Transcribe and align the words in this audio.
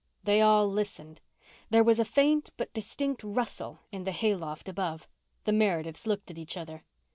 They 0.23 0.41
all 0.41 0.67
listened. 0.67 1.21
There 1.69 1.83
was 1.83 1.99
a 1.99 2.05
faint 2.05 2.49
but 2.57 2.73
distinct 2.73 3.23
rustle 3.23 3.81
in 3.91 4.03
the 4.03 4.11
hayloft 4.11 4.67
above. 4.67 5.07
The 5.43 5.53
Merediths 5.53 6.07
looked 6.07 6.31
at 6.31 6.39
each 6.39 6.57
other. 6.57 6.85